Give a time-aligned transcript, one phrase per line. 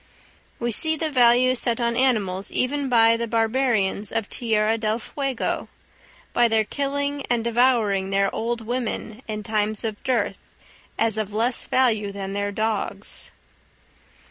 [0.59, 5.67] We see the value set on animals even by the barbarians of Tierra del Fuego,
[6.33, 10.39] by their killing and devouring their old women, in times of dearth,
[10.97, 13.31] as of less value than their dogs.